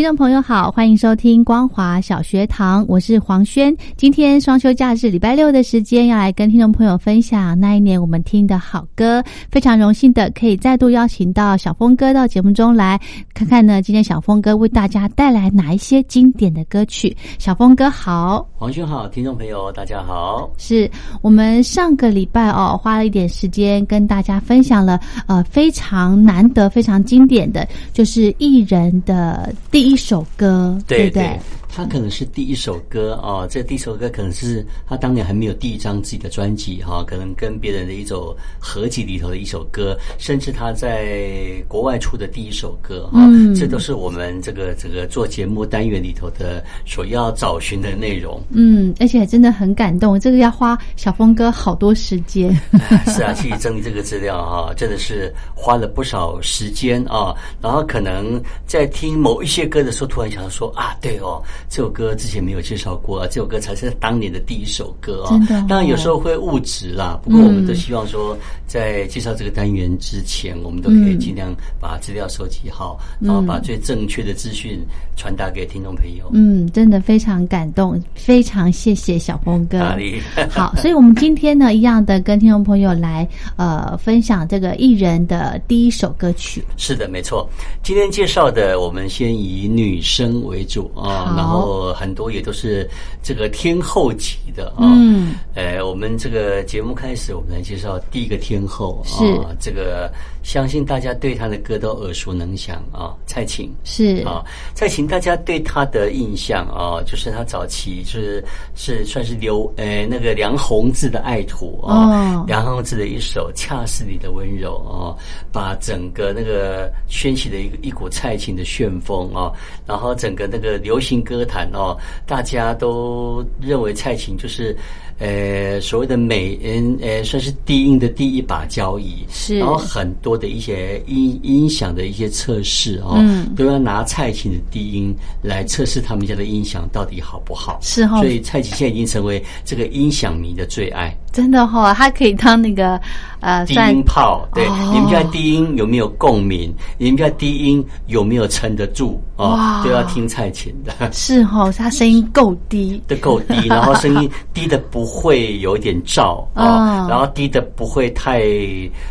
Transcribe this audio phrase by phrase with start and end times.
[0.00, 3.76] 听众朋友好，欢迎收听光华小学堂，我是黄轩。
[3.98, 9.22] 今天双休假日，礼拜六的时间，要来跟听众朋友分享那一年我们听的好歌。
[9.50, 12.98] 非常荣幸的可以再度邀请到小峰哥到节目中来，
[13.34, 17.14] 看看呢，今天小峰哥为大家带来哪一些经典的歌曲。
[17.38, 20.50] 小峰哥好，黄轩好，听众朋友大家好。
[20.56, 29.89] 是我们上个礼拜哦，花了一点时间跟大家分享了呃非常难得、非常经典的，就是艺人的第。
[29.90, 31.40] 一首歌，对不对？
[31.72, 43.20] 他可能是第一首歌啊，这第一首歌可能是他当年还没有第一张自己的专辑哈，可能跟别人的一首合集里头的一首歌，甚至他在国外出的第一首歌哈，
[43.56, 48.42] 这都是我们这个这个做节目单元里头的所要找寻的内容。
[48.50, 52.54] 嗯，而且真的很感动，这个要花小峰哥好多时间。
[53.06, 57.34] 是啊，去整理这个资料啊，真的是花了不少时间啊。
[57.62, 61.40] 然后可能在听某一些歌的时候，突然想到说啊，对哦。
[61.70, 65.38] 这首歌之前没有介绍过啊，这首歌才是当年的第一首歌啊。
[65.68, 74.84] 当然有时候会误植啦，不过我们都希望说，在介绍这个单元之前，我们都可以尽量把资料收集好，然后把最正确的资讯
[75.16, 76.28] 传达给听众朋友。
[76.32, 79.78] 嗯，真的非常感动，非常谢谢小峰哥。
[80.50, 86.64] 好， 所以我们今天呢，一样的跟听众朋友来呃分享这个艺人的第一首歌曲。
[86.76, 87.48] 是的，没错。
[87.80, 91.32] 今天介绍的，我们先以女生为主啊。
[91.36, 91.59] 然后
[91.94, 92.88] 很多也都是
[93.22, 99.02] 这个天后级的啊，嗯，呃，我们这个节目开始，我们来介绍第一个天后
[99.44, 100.10] 啊，这个
[100.42, 115.12] 相信大家对他的歌都耳熟能详啊，蔡琴是啊，蔡琴大家对他的印象啊，就是他早期就是是算是刘呃那个梁鸿志的爱徒啊，梁鸿志的一首《恰似你的温柔》啊，
[115.52, 119.52] 把整个那个掀起的一个一股蔡琴的旋风啊，
[119.84, 121.40] 然后整个那个流行歌。
[121.50, 121.96] 坛哦，
[122.26, 124.76] 大家都认为蔡琴就是，
[125.18, 129.26] 呃，所谓的美嗯，呃，算是低音的第一把交椅。
[129.30, 133.18] 是，然后很多的一些音音响的一些测试哦，
[133.56, 137.78] 都要拿蔡琴的低音来测试他们家的音响到底好不好。
[137.82, 141.16] 是哈，所以蔡琴现在已经成为这个音响迷的最爱。
[141.32, 143.00] 真的哈，它可以当那个
[143.40, 144.46] 呃低音炮。
[144.54, 146.74] 对，你们家低音有没有共鸣？
[146.98, 149.18] 你们家低音有没有撑得住？
[149.36, 151.12] 哦，都要听蔡琴的。
[151.12, 158.42] 是哈，他声音够低，的够低，然后声音 低的不会有一点噪啊，然后低的不会太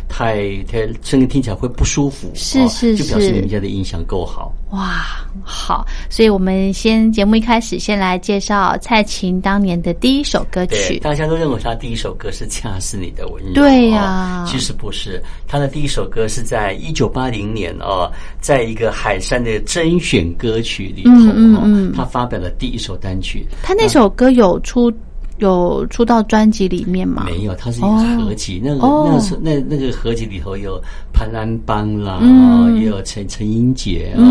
[0.08, 2.30] 太太，声音听起来会不舒服。
[2.34, 4.52] 是是是，就表示你们家的音响够好。
[4.70, 5.04] 哇，
[5.42, 10.98] 好，所以我们先节目一开始先来介绍蔡琴当年的第一首歌曲。
[11.00, 13.50] 大家都认为她第一首歌是《恰似你的温柔》。
[13.54, 18.08] 对呀，其实不是，她的第一首歌是在一九八零年哦，
[18.40, 23.46] 在一个海山的甄选歌曲里头，嗯嗯嗯，她发表了第一首单曲。
[23.62, 24.92] 她那首歌有出。
[25.38, 27.24] 有出到专辑里面吗？
[27.24, 28.60] 没有，它是一个合集。
[28.62, 30.78] 那个那个是那那个合集里头有
[31.20, 34.24] 潘安邦啦，啊，也有陈陈英杰啊，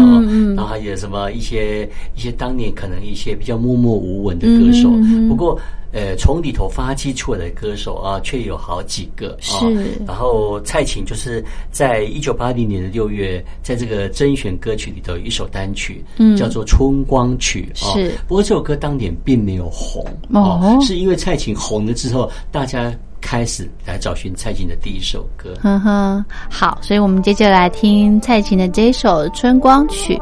[0.56, 4.90] 然后还有什么一些一些当年可能一些比较默默无闻的歌手。
[5.28, 5.60] 不过。
[5.92, 9.66] 呃，从里头发迹出来的歌手啊，却有好几个啊。
[10.06, 17.96] 然后蔡琴就是在一九八零年的六月，在这个甄选歌曲里头有一首单曲，嗯，叫做《春光曲》啊。
[17.96, 18.12] 是。
[18.28, 25.54] 不过这首歌当年并没有红哦，是因为蔡琴红了之后，大家开始来找寻蔡琴的第一首歌。
[25.62, 30.16] 哼哼，好，所以我们接着来听蔡琴的这首《春光曲》。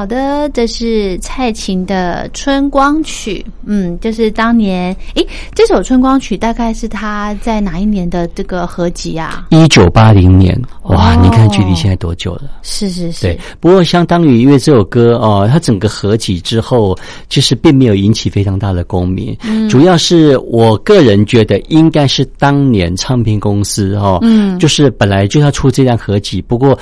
[0.00, 3.44] 好的，这是蔡琴的《春光曲》。
[3.66, 9.46] 嗯，就是当年，诶，这首《春光曲》大概是他在哪一年的这个合集啊？
[9.50, 10.58] 一九八零年。
[10.84, 12.44] 哇，你看距离现在多久了？
[12.62, 13.26] 是是是。
[13.26, 16.96] 对，不过相当于因为这首歌哦，它整个合集之后，
[17.28, 19.36] 其实并没有引起非常大的共鸣。
[19.44, 26.78] 嗯，主要是我个人觉得，应该是当年唱片公司哦，嗯，就是本来就要出这张合集，不过。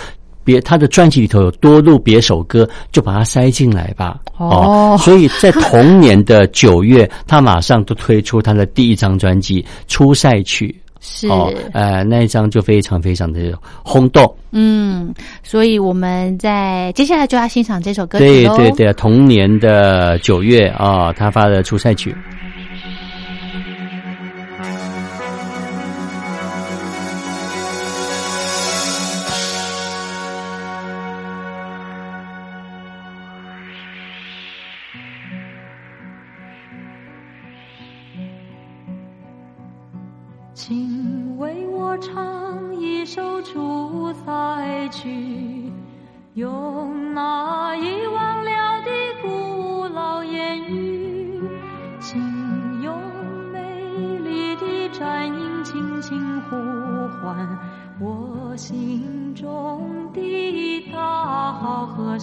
[0.48, 4.18] 别他的专辑里头有多录别首歌，就把它塞进来吧。
[4.38, 10.74] 哦，所以在同年的九月，他马上就推出他的第一张专辑《初赛曲》。
[11.00, 11.28] 是，
[11.74, 13.52] 呃，那一张就非常非常的
[13.84, 14.34] 轰动。
[14.50, 22.10] 嗯，所以我们在接下来就要欣赏这首歌曲对对对，同年的九月啊，他发的《初赛曲》。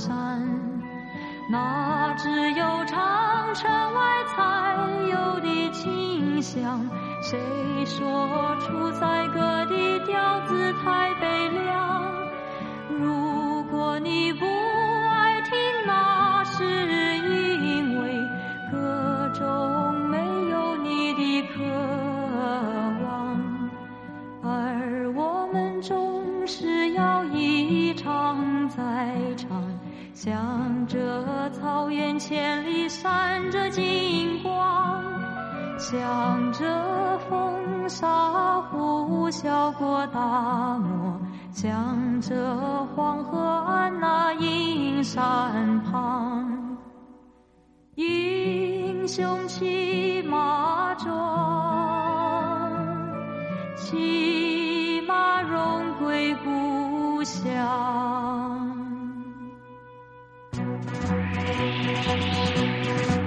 [0.05, 0.47] 山。
[1.50, 4.77] 那只有长城外才
[5.09, 6.88] 有的清香，
[7.21, 7.39] 谁
[7.85, 12.03] 说出塞歌的调子太悲凉？
[13.00, 14.45] 如果你不
[30.25, 35.03] 向着草原千里闪着金光，
[35.77, 36.65] 向着
[37.29, 41.22] 风沙呼啸过大漠。
[41.51, 42.58] 向着
[42.96, 46.75] 黄河岸那阴山旁，
[47.94, 51.13] 英雄骑马壮，
[53.75, 58.45] 骑马荣归故乡。
[62.98, 63.25] 一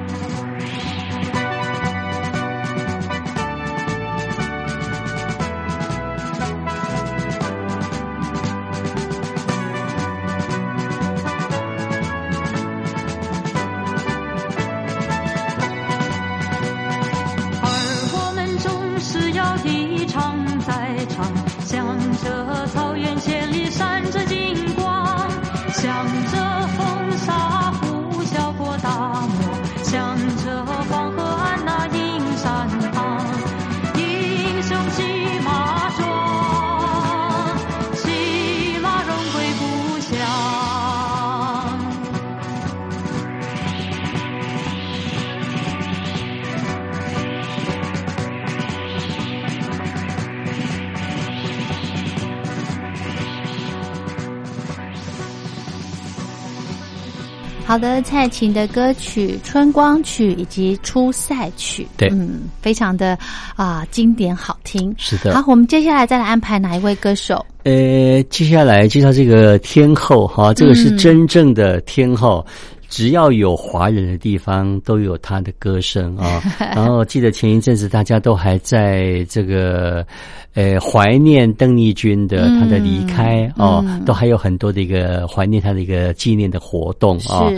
[57.69, 63.17] 好的，蔡琴的歌曲《春光曲》以及《出塞曲》，对，嗯，非常的
[63.57, 64.91] 啊经典好听。
[64.97, 65.35] 是的。
[65.35, 67.45] 好，我们接下来再来安排哪一位歌手？
[67.65, 72.43] 呃，接下来介绍这个天后哈，这个是真正的天后。
[72.88, 76.42] 只要有华人的地方，都有他的歌声啊。
[76.75, 80.07] 然后记得前一阵子，大家都还在这个
[80.54, 87.52] 呃怀念邓丽君的她的离开哦，都还有很多的一个怀念她的一个纪念的活动啊。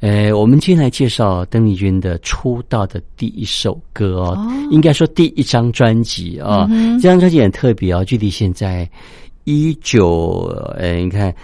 [0.00, 6.68] 呃，我们今天来介绍邓丽君的出道的第一首歌哦，应该说第一张专辑啊。
[7.02, 8.88] 这张专辑很特别哦，距离现在
[9.42, 11.34] 一九呃，你看。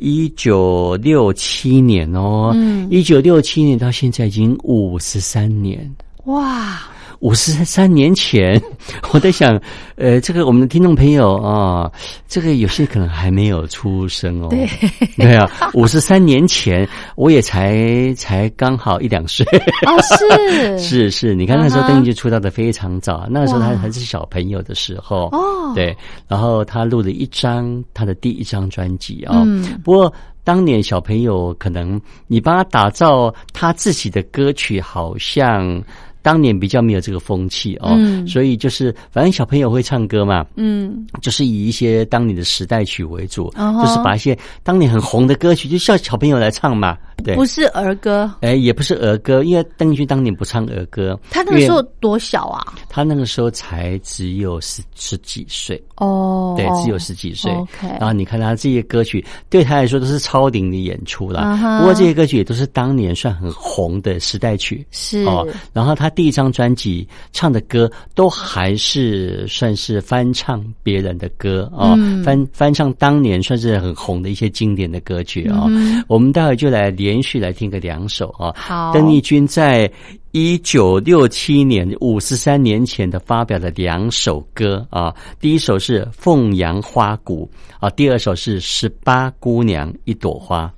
[0.00, 2.52] 一九六七年哦，
[2.90, 5.88] 一九六七年到现在已经五十三年，
[6.24, 6.80] 哇！
[7.20, 8.60] 五十三年前，
[9.12, 9.60] 我在想，
[9.96, 11.90] 呃，这个我们的听众朋友啊，
[12.26, 14.48] 这个有些可能还没有出生哦。
[14.48, 14.66] 对，
[15.16, 19.44] 对啊，五十三年前我也才才刚好一两岁。
[19.86, 25.28] 哦，是 是是，你看那时候邓丽君出道的非常早，那个时候他还是小朋友的时候。
[25.32, 25.94] 哦，对，
[26.26, 29.42] 然后他录了一张他的第一张专辑啊。
[29.44, 30.10] 嗯，不过
[30.42, 35.82] 当年小朋友可能你帮他打造他自己的歌曲，好像。
[36.22, 37.96] 当年比较没有这个风气哦，
[38.26, 46.96] 所以就是反正小朋友会唱歌嘛，嗯，就是以一些当年的时代曲为主，哦就是把一些当年很红的歌曲，就叫小朋友来唱嘛。
[47.22, 51.18] 对，不是儿歌，哎，也不是儿歌，因为邓丽君当年不唱儿歌。
[51.30, 52.64] 他那个时候多小啊？
[52.88, 57.52] 他那个时候才只有十十几岁哦，对，只有十几岁。
[57.82, 61.40] 然后你看他这些歌曲，对他来说都是超龄的演出了。
[61.78, 65.46] 不过这些歌曲也都是当年算很红的时代曲，是哦。
[65.74, 75.66] 然后他第一张专辑唱的歌都还是算是翻唱别人的歌啊，翻翻唱当年算是很红的一些经典的歌曲啊。
[76.08, 77.10] 我们待会就来连。
[77.10, 78.54] 连续来听个两首啊！
[78.56, 79.90] 好，邓丽君在
[80.30, 87.50] 一九六七年五十三年前的发表的两首歌啊，第一首是《凤阳花鼓》
[87.84, 90.72] 啊，第二首是《十八姑娘一朵花》。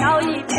[0.00, 0.49] 摇一。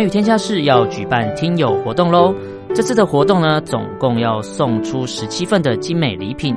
[0.00, 2.34] 寰宇天下室要举办听友活动喽！
[2.74, 6.56] 这次的活动呢，总共要送出十七份的精美礼品，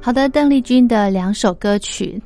[0.00, 2.20] 好的，邓丽君的两首歌曲，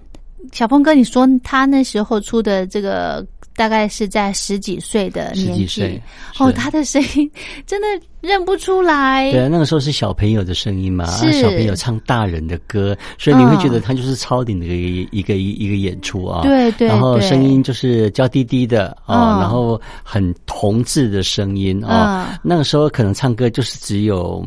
[0.52, 3.26] 小峰哥，你说他那时候出的这个。
[3.56, 6.02] 大概是在十几岁的年纪，
[6.40, 7.30] 哦，他的声音
[7.64, 7.87] 真的
[8.20, 9.30] 认不出来。
[9.30, 16.42] 对啊，那个时候是小朋友的声音嘛，小朋友唱大人的歌，所以你会觉得他就是超顶的一个一个一个演出啊。
[16.42, 22.37] 对对，然后声音就是娇滴滴的啊，然后很童稚的声音啊。
[22.42, 24.44] 那个时候可能唱歌就是只有。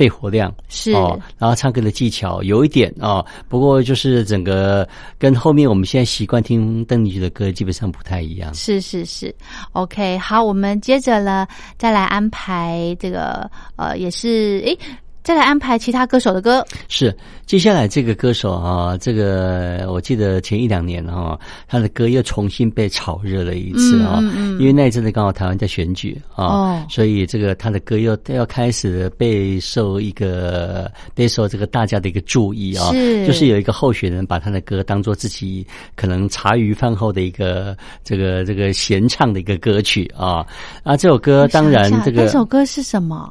[0.00, 8.54] 肺活量是哦，然后唱歌的技巧有一点哦，不过就是整个跟后面我们现在习惯听邓丽君的歌基本上不太一样。
[8.54, 9.34] 是是是
[9.72, 14.78] ，OK，好，我们接着呢再来安排这个呃，也是诶。
[15.22, 16.64] 再来安排其他歌手的歌。
[16.88, 17.14] 是，
[17.46, 24.18] 接下来这个歌手啊，这个我记得前一两年哈，他的歌又重新被炒热了一次啊。
[24.22, 24.60] 嗯嗯。
[24.60, 32.90] 因为那一阵子刚好台湾在选举啊，所以这个他的歌又要开始备受一个备受这个大家的一个注意啊。
[32.90, 33.26] 是。
[33.26, 40.46] 就是有一个候选人把他的歌当做自己可能茶余饭后的一个这个这个闲唱的一个歌曲啊。
[40.82, 42.22] 啊，这首歌当然这个。
[42.22, 43.30] 这首歌是什么？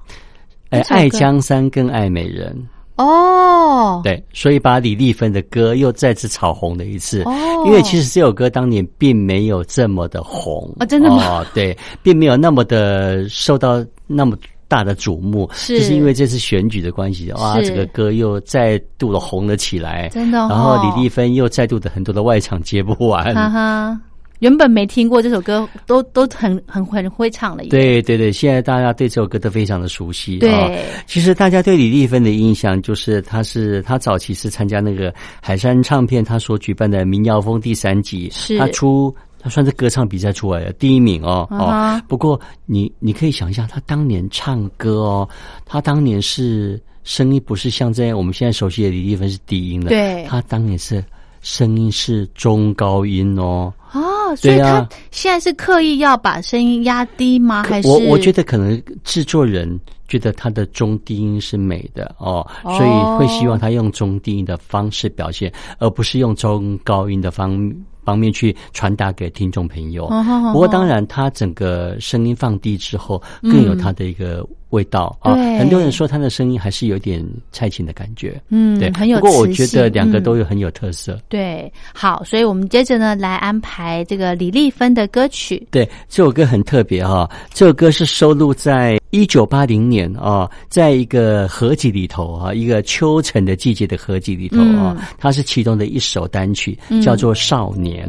[0.69, 2.55] 哎，爱江山更爱美人。
[2.95, 7.23] 哦，对，所以把李丽芬的歌又再次炒红了一次。
[7.23, 10.69] 哦，因为其实这首歌当年并没有这么的红。
[10.79, 11.45] 啊，真的吗？
[11.53, 15.79] 对，并没有那么的受到那么大的瞩目，是。
[15.79, 20.37] 就是因为这次选举的关系，哇，这个歌又再度的红了起来，真的。
[20.37, 24.01] 然后李丽芬又再度的很多的外场接不完，哈哈。
[24.39, 27.63] 原本没听过这首歌，都都很很很会唱了。
[27.69, 30.39] 对对对，现在大家对这首歌都非常的熟悉。
[30.39, 42.01] 对，其实大家对李丽芬的印象就是，她是她早期是参加那个海山唱片她所举办的民谣风第三集，是她出她算是歌唱比赛出来的第一名哦哦。
[42.07, 45.29] 不过你你可以想一下，她当年唱歌哦，
[45.65, 51.03] 她当年是声音不是像这样我们现在熟悉的李丽芬是低音的，对，她当年是
[51.41, 53.73] 声音是中高音哦。
[53.91, 57.63] 哦，所以他现在是刻意要把声音压低吗？
[57.63, 67.71] 还是我我觉得可能制作人觉得他的中低音是美的哦，所以会希望他用中低音的方式表现，而不是用中高音的方
[68.03, 70.09] 方面去传达给听众朋友。
[70.51, 74.45] 不过当然，他整个声音放低之后，更有他的一个。
[74.69, 79.19] 味道啊，很多人说他的声音还是有点蔡琴的感觉，嗯，对，很有。
[79.19, 81.19] 不过我觉得两个都有很有特色。
[81.27, 85.67] 对，好，所以我们接着呢来安排这个李丽芬的歌曲。
[85.71, 98.07] 对，这首歌很特别哈，这首歌是收录在一九八零年啊，在一个合集里头啊，一个秋晨的季节的合集里头啊，它是其中的一首单曲，叫做《少年》。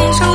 [0.00, 0.29] 一生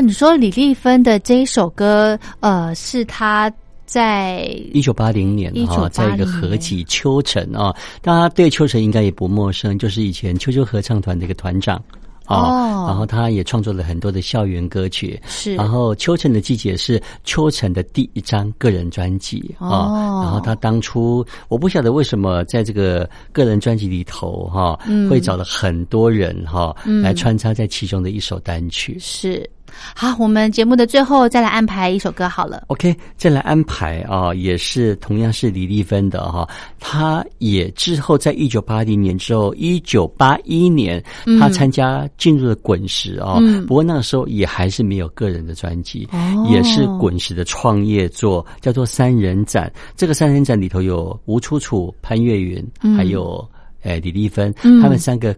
[0.00, 3.52] 你说李丽芬的这一首歌，呃，是她
[3.84, 11.82] 在一九八零年哈，在一个合集《秋晨》啊，大家对秋晨应该也不陌生，就是以前秋秋合唱团的一个团长。
[12.28, 15.54] 哦，然后他也创作了很多的校园歌曲，是。
[15.54, 20.20] 然后《秋晨的季节》是秋晨的第一张个人专辑啊。
[20.24, 24.76] 然后他当初我不晓得为什么在这个个人专辑里头哈，
[25.08, 28.96] 会找了很多人哈来穿插在其中的一首单曲。
[28.98, 29.48] 是。
[29.94, 32.64] 好，我们节目的最后再来安排一首歌好了。
[32.68, 36.48] OK，再来安排啊，也是同样是李丽芬的哈，
[36.80, 41.02] 她也之后在一九八零年之后，一九八一年
[41.38, 46.08] 她参加进入了滚石啊，不过那个时候也还是没有个人的专辑，
[46.50, 49.72] 也是滚石的创业作，叫做三人展。
[49.96, 52.64] 这个三人展里头有吴楚楚、潘越云，
[52.96, 53.46] 还有
[53.82, 55.34] 诶李丽芬，他们三个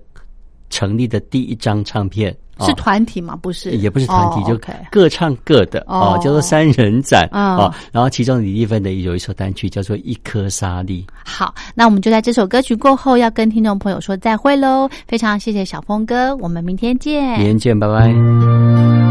[0.70, 2.36] 成立的第一张唱片。
[2.60, 3.38] 是团体吗？
[3.40, 7.72] 不是，也不是团体，就各唱各的哦，叫做三人展啊。
[7.92, 11.06] 然后其中李丽芬的有一首单曲叫做《一颗沙粒》。
[11.24, 14.88] 好，那我们就在这首歌曲过后要跟听众朋友说再会喽。
[15.06, 17.38] 非常谢谢小峰哥，我们明天见。
[17.38, 19.07] 明天见，拜拜。